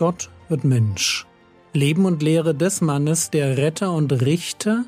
[0.00, 1.26] Gott wird Mensch.
[1.74, 4.86] Leben und Lehre des Mannes, der Retter und Richter,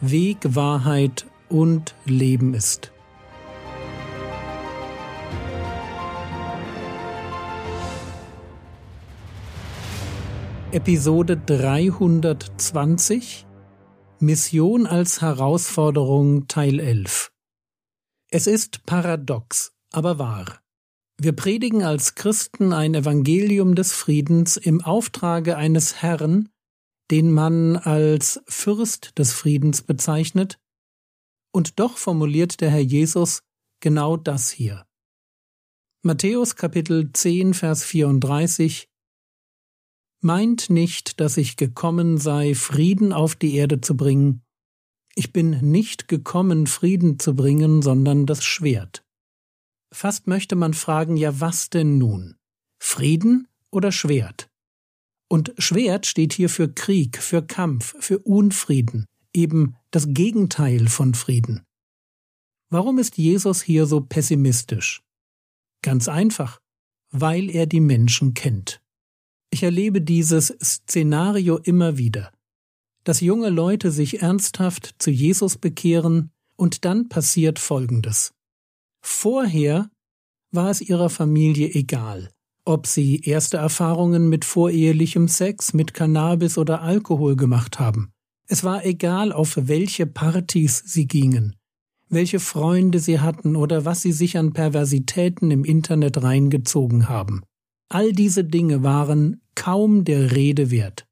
[0.00, 2.90] Weg, Wahrheit und Leben ist.
[10.72, 13.46] Episode 320
[14.18, 17.30] Mission als Herausforderung Teil 11
[18.28, 20.58] Es ist paradox, aber wahr.
[21.20, 26.48] Wir predigen als Christen ein Evangelium des Friedens im Auftrage eines Herrn,
[27.10, 30.60] den man als Fürst des Friedens bezeichnet,
[31.52, 33.42] und doch formuliert der Herr Jesus
[33.80, 34.86] genau das hier.
[36.02, 38.88] Matthäus Kapitel 10 Vers 34
[40.20, 44.42] Meint nicht, dass ich gekommen sei, Frieden auf die Erde zu bringen.
[45.16, 49.04] Ich bin nicht gekommen, Frieden zu bringen, sondern das Schwert.
[49.92, 52.36] Fast möchte man fragen, ja was denn nun?
[52.78, 54.48] Frieden oder Schwert?
[55.28, 61.62] Und Schwert steht hier für Krieg, für Kampf, für Unfrieden, eben das Gegenteil von Frieden.
[62.70, 65.02] Warum ist Jesus hier so pessimistisch?
[65.82, 66.60] Ganz einfach,
[67.10, 68.82] weil er die Menschen kennt.
[69.50, 72.32] Ich erlebe dieses Szenario immer wieder,
[73.04, 78.34] dass junge Leute sich ernsthaft zu Jesus bekehren und dann passiert Folgendes.
[79.00, 79.90] Vorher
[80.50, 82.30] war es ihrer Familie egal,
[82.64, 88.10] ob sie erste Erfahrungen mit vorehelichem Sex, mit Cannabis oder Alkohol gemacht haben.
[88.46, 91.56] Es war egal, auf welche Partys sie gingen,
[92.08, 97.42] welche Freunde sie hatten oder was sie sich an Perversitäten im Internet reingezogen haben.
[97.90, 101.06] All diese Dinge waren kaum der Rede wert.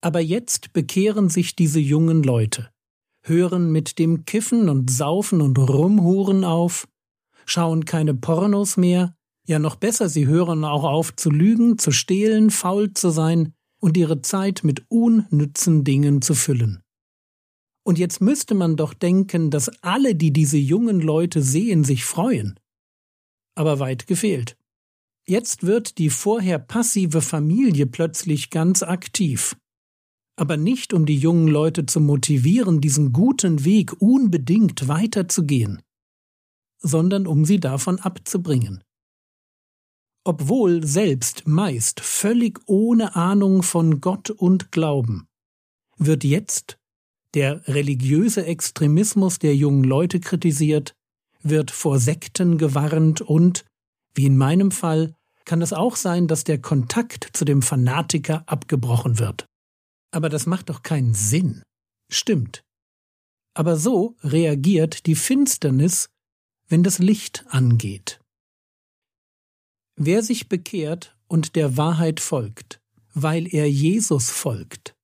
[0.00, 2.70] Aber jetzt bekehren sich diese jungen Leute
[3.28, 6.88] hören mit dem Kiffen und Saufen und Rumhuren auf,
[7.46, 9.14] schauen keine Pornos mehr,
[9.46, 13.96] ja noch besser, sie hören auch auf zu lügen, zu stehlen, faul zu sein und
[13.96, 16.82] ihre Zeit mit unnützen Dingen zu füllen.
[17.84, 22.58] Und jetzt müsste man doch denken, dass alle, die diese jungen Leute sehen, sich freuen.
[23.54, 24.56] Aber weit gefehlt.
[25.26, 29.56] Jetzt wird die vorher passive Familie plötzlich ganz aktiv
[30.38, 35.82] aber nicht um die jungen Leute zu motivieren, diesen guten Weg unbedingt weiterzugehen,
[36.78, 38.84] sondern um sie davon abzubringen.
[40.24, 45.26] Obwohl selbst meist völlig ohne Ahnung von Gott und Glauben,
[45.96, 46.78] wird jetzt
[47.34, 50.92] der religiöse Extremismus der jungen Leute kritisiert,
[51.42, 53.64] wird vor Sekten gewarnt und,
[54.14, 59.18] wie in meinem Fall, kann es auch sein, dass der Kontakt zu dem Fanatiker abgebrochen
[59.18, 59.47] wird.
[60.10, 61.62] Aber das macht doch keinen Sinn.
[62.10, 62.64] Stimmt.
[63.54, 66.08] Aber so reagiert die Finsternis,
[66.68, 68.20] wenn das Licht angeht.
[69.96, 72.80] Wer sich bekehrt und der Wahrheit folgt,
[73.14, 74.94] weil er Jesus folgt,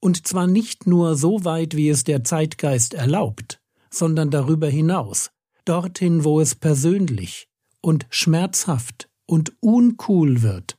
[0.00, 5.30] und zwar nicht nur so weit, wie es der Zeitgeist erlaubt, sondern darüber hinaus,
[5.64, 7.48] dorthin, wo es persönlich
[7.82, 10.78] und schmerzhaft und uncool wird.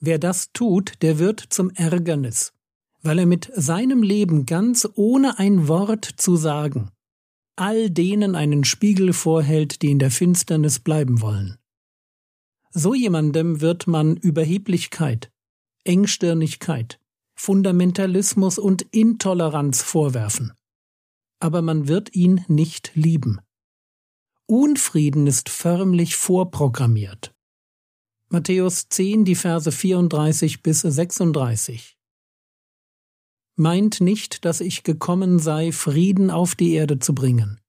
[0.00, 2.53] Wer das tut, der wird zum Ärgernis
[3.04, 6.90] weil er mit seinem Leben ganz ohne ein Wort zu sagen
[7.56, 11.56] all denen einen Spiegel vorhält, die in der Finsternis bleiben wollen.
[12.70, 15.30] So jemandem wird man Überheblichkeit,
[15.84, 16.98] Engstirnigkeit,
[17.34, 20.52] Fundamentalismus und Intoleranz vorwerfen.
[21.38, 23.40] Aber man wird ihn nicht lieben.
[24.46, 27.34] Unfrieden ist förmlich vorprogrammiert.
[28.28, 31.96] Matthäus 10, die Verse 34 bis 36.
[33.56, 37.60] Meint nicht, dass ich gekommen sei, Frieden auf die Erde zu bringen.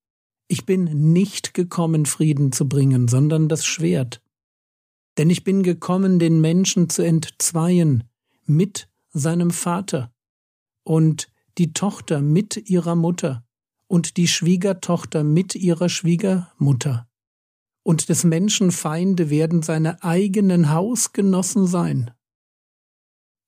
[0.48, 4.22] Ich bin nicht gekommen, Frieden zu bringen, sondern das Schwert.
[5.18, 8.04] Denn ich bin gekommen, den Menschen zu entzweien,
[8.46, 10.12] mit seinem Vater,
[10.84, 13.44] und die Tochter mit ihrer Mutter,
[13.88, 17.08] und die Schwiegertochter mit ihrer Schwiegermutter.
[17.84, 22.12] Und des Menschen Feinde werden seine eigenen Hausgenossen sein.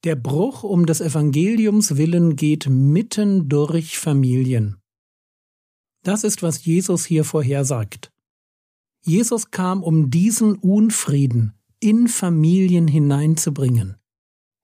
[0.04, 4.78] Der Bruch um des Evangeliums willen geht mitten durch Familien.
[6.04, 8.12] Das ist, was Jesus hier vorhersagt.
[9.04, 13.98] Jesus kam, um diesen Unfrieden in Familien hineinzubringen.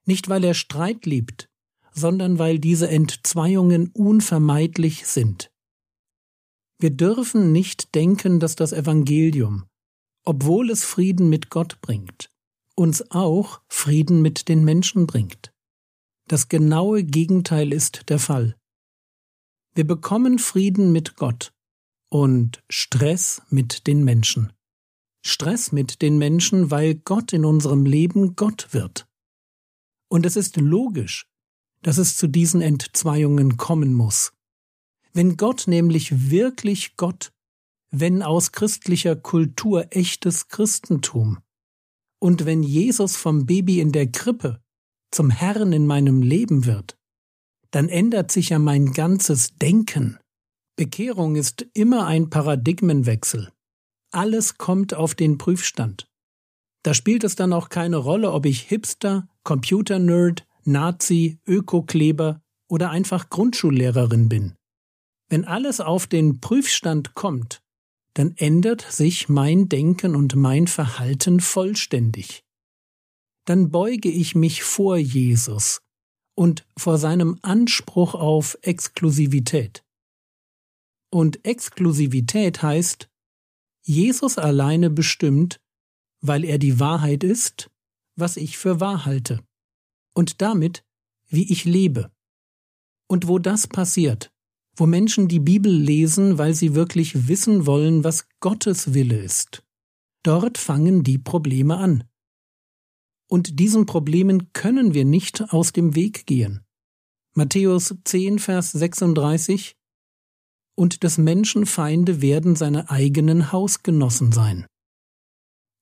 [0.06, 1.50] Nicht weil er Streit liebt,
[1.94, 5.52] sondern weil diese Entzweiungen unvermeidlich sind.
[6.80, 9.66] Wir dürfen nicht denken, dass das Evangelium,
[10.26, 12.30] obwohl es Frieden mit Gott bringt,
[12.76, 15.54] uns auch Frieden mit den Menschen bringt.
[16.28, 18.56] Das genaue Gegenteil ist der Fall.
[19.76, 21.54] Wir bekommen Frieden mit Gott
[22.10, 24.54] und Stress mit den Menschen.
[25.26, 29.08] Stress mit den Menschen, weil Gott in unserem Leben Gott wird.
[30.10, 31.28] Und es ist logisch,
[31.82, 34.34] dass es zu diesen Entzweiungen kommen muss.
[35.12, 37.32] Wenn Gott nämlich wirklich Gott,
[37.92, 41.40] wenn aus christlicher Kultur echtes Christentum,
[42.24, 44.62] und wenn Jesus vom Baby in der Krippe
[45.12, 46.98] zum Herrn in meinem Leben wird,
[47.72, 50.18] dann ändert sich ja mein ganzes Denken.
[50.78, 53.52] Bekehrung ist immer ein Paradigmenwechsel.
[54.12, 56.08] Alles kommt auf den Prüfstand.
[56.84, 63.32] Da spielt es dann auch keine Rolle, ob ich Hipster, Computernerd, Nazi, Ökokleber oder einfach
[63.32, 64.56] Grundschullehrerin bin.
[65.28, 67.63] Wenn alles auf den Prüfstand kommt,
[68.14, 72.44] dann ändert sich mein Denken und mein Verhalten vollständig.
[73.46, 75.82] Dann beuge ich mich vor Jesus
[76.36, 79.84] und vor seinem Anspruch auf Exklusivität.
[81.12, 83.10] Und Exklusivität heißt,
[83.86, 85.60] Jesus alleine bestimmt,
[86.22, 87.70] weil er die Wahrheit ist,
[88.16, 89.44] was ich für wahr halte.
[90.14, 90.86] Und damit,
[91.28, 92.12] wie ich lebe.
[93.08, 94.33] Und wo das passiert,
[94.76, 99.64] wo Menschen die Bibel lesen, weil sie wirklich wissen wollen, was Gottes Wille ist.
[100.24, 102.06] Dort fangen die Probleme an.
[103.30, 106.62] Und diesen Problemen können wir nicht aus dem Weg gehen.
[107.36, 109.76] Matthäus 10, Vers 36
[110.76, 114.66] Und des Menschen Feinde werden seine eigenen Hausgenossen sein.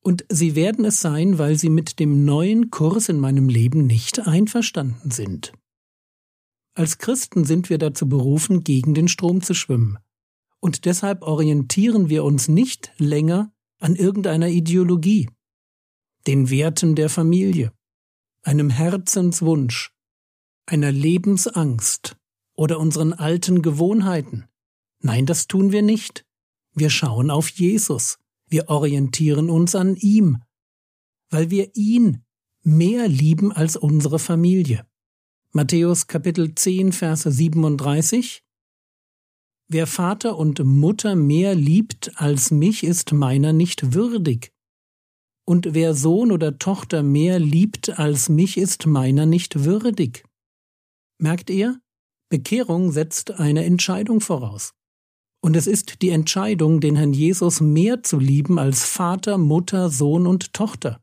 [0.03, 4.25] Und sie werden es sein, weil sie mit dem neuen Kurs in meinem Leben nicht
[4.25, 5.53] einverstanden sind.
[6.73, 9.97] Als Christen sind wir dazu berufen, gegen den Strom zu schwimmen.
[10.59, 15.29] Und deshalb orientieren wir uns nicht länger an irgendeiner Ideologie,
[16.27, 17.73] den Werten der Familie,
[18.43, 19.91] einem Herzenswunsch,
[20.65, 22.15] einer Lebensangst
[22.53, 24.45] oder unseren alten Gewohnheiten.
[24.99, 26.25] Nein, das tun wir nicht.
[26.73, 28.19] Wir schauen auf Jesus.
[28.47, 30.43] Wir orientieren uns an ihm,
[31.29, 32.23] weil wir ihn
[32.63, 34.85] mehr lieben als unsere Familie.
[35.53, 38.41] Matthäus Kapitel 10, Verse 37
[39.67, 44.53] Wer Vater und Mutter mehr liebt als mich, ist meiner nicht würdig.
[45.45, 50.23] Und wer Sohn oder Tochter mehr liebt als mich, ist meiner nicht würdig.
[51.19, 51.81] Merkt ihr?
[52.29, 54.71] Bekehrung setzt eine Entscheidung voraus.
[55.41, 60.27] Und es ist die Entscheidung, den Herrn Jesus mehr zu lieben als Vater, Mutter, Sohn
[60.27, 61.01] und Tochter.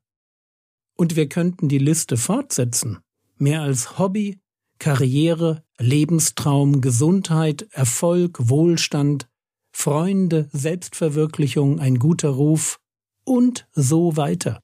[0.96, 3.00] Und wir könnten die Liste fortsetzen
[3.40, 4.38] mehr als Hobby,
[4.78, 9.28] Karriere, Lebenstraum, Gesundheit, Erfolg, Wohlstand,
[9.72, 12.80] Freunde, Selbstverwirklichung, ein guter Ruf
[13.24, 14.60] und so weiter.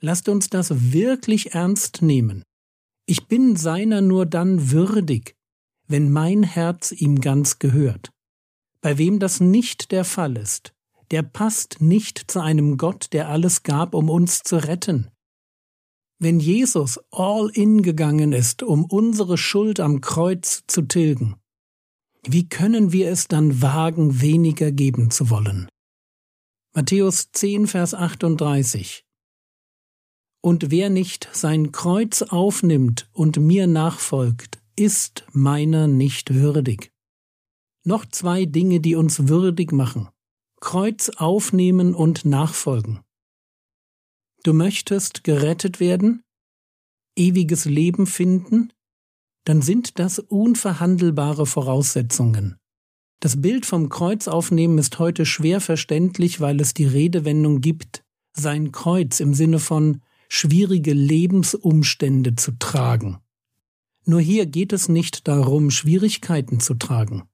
[0.00, 2.42] Lasst uns das wirklich ernst nehmen.
[3.06, 5.36] Ich bin seiner nur dann würdig,
[5.86, 8.10] wenn mein Herz ihm ganz gehört.
[8.80, 10.72] Bei wem das nicht der Fall ist,
[11.10, 15.08] der passt nicht zu einem Gott, der alles gab, um uns zu retten,
[16.18, 21.36] wenn Jesus all in gegangen ist, um unsere Schuld am Kreuz zu tilgen,
[22.28, 25.68] wie können wir es dann wagen, weniger geben zu wollen?
[26.74, 29.04] Matthäus 10, Vers 38
[30.42, 36.90] Und wer nicht sein Kreuz aufnimmt und mir nachfolgt, ist meiner nicht würdig.
[37.84, 40.08] Noch zwei Dinge, die uns würdig machen.
[40.60, 43.00] Kreuz aufnehmen und nachfolgen.
[44.46, 46.22] Du möchtest gerettet werden,
[47.16, 48.72] ewiges Leben finden,
[49.42, 52.54] dann sind das unverhandelbare Voraussetzungen.
[53.18, 58.70] Das Bild vom Kreuz aufnehmen ist heute schwer verständlich, weil es die Redewendung gibt, sein
[58.70, 63.18] Kreuz im Sinne von schwierige Lebensumstände zu tragen.
[64.04, 67.24] Nur hier geht es nicht darum, Schwierigkeiten zu tragen.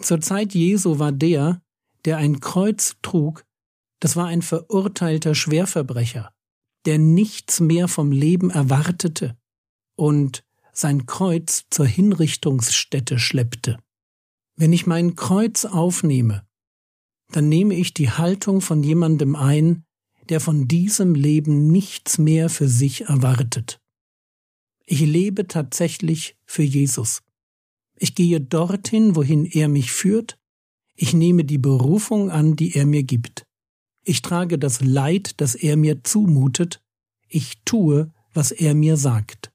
[0.00, 1.62] Zur Zeit Jesu war der,
[2.04, 3.42] der ein Kreuz trug,
[4.00, 6.30] das war ein verurteilter Schwerverbrecher
[6.84, 9.36] der nichts mehr vom Leben erwartete
[9.96, 13.78] und sein Kreuz zur Hinrichtungsstätte schleppte.
[14.56, 16.46] Wenn ich mein Kreuz aufnehme,
[17.30, 19.84] dann nehme ich die Haltung von jemandem ein,
[20.28, 23.80] der von diesem Leben nichts mehr für sich erwartet.
[24.84, 27.22] Ich lebe tatsächlich für Jesus.
[27.96, 30.38] Ich gehe dorthin, wohin er mich führt,
[30.94, 33.46] ich nehme die Berufung an, die er mir gibt.
[34.04, 36.82] Ich trage das Leid, das er mir zumutet,
[37.28, 39.52] ich tue, was er mir sagt.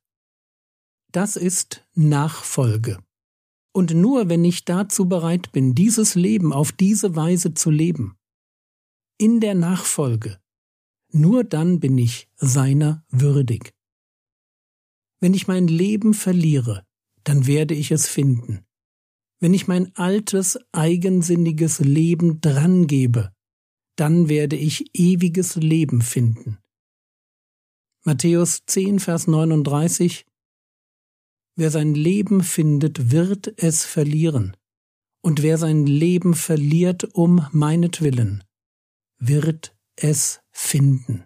[1.11, 2.99] Das ist Nachfolge.
[3.73, 8.17] Und nur wenn ich dazu bereit bin, dieses Leben auf diese Weise zu leben,
[9.17, 10.39] in der Nachfolge,
[11.11, 13.73] nur dann bin ich seiner würdig.
[15.19, 16.85] Wenn ich mein Leben verliere,
[17.23, 18.65] dann werde ich es finden.
[19.39, 23.31] Wenn ich mein altes, eigensinniges Leben drangebe,
[23.97, 26.59] dann werde ich ewiges Leben finden.
[28.05, 30.25] Matthäus 10, Vers 39
[31.57, 34.55] Wer sein Leben findet, wird es verlieren.
[35.21, 38.43] Und wer sein Leben verliert um meinetwillen,
[39.17, 41.25] wird es finden.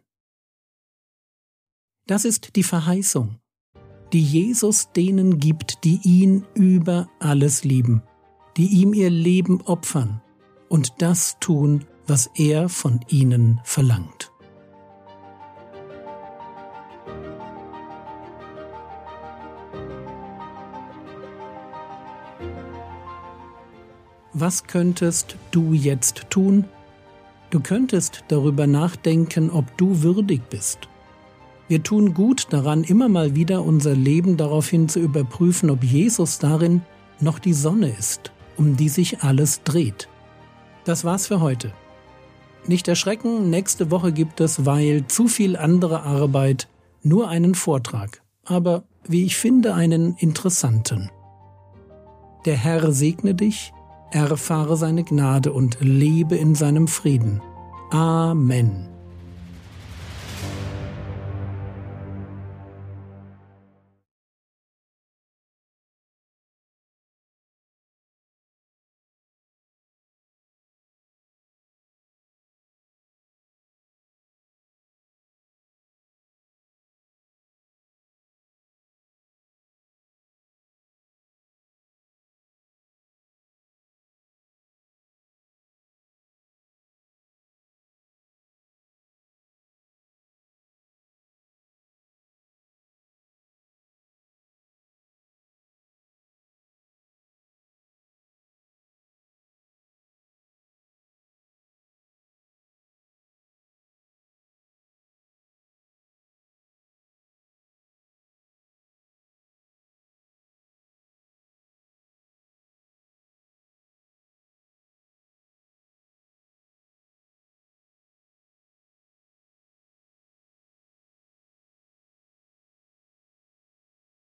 [2.07, 3.39] Das ist die Verheißung,
[4.13, 8.01] die Jesus denen gibt, die ihn über alles lieben,
[8.55, 10.21] die ihm ihr Leben opfern
[10.69, 14.31] und das tun, was er von ihnen verlangt.
[24.33, 26.65] Was könntest du jetzt tun?
[27.49, 30.87] Du könntest darüber nachdenken, ob du würdig bist.
[31.67, 36.81] Wir tun gut daran, immer mal wieder unser Leben daraufhin zu überprüfen, ob Jesus darin
[37.19, 40.07] noch die Sonne ist, um die sich alles dreht.
[40.85, 41.73] Das war's für heute.
[42.67, 46.67] Nicht erschrecken, nächste Woche gibt es, weil zu viel andere Arbeit,
[47.03, 51.09] nur einen Vortrag, aber wie ich finde, einen interessanten.
[52.45, 53.73] Der Herr segne dich,
[54.11, 57.41] erfahre seine Gnade und lebe in seinem Frieden.
[57.89, 58.87] Amen.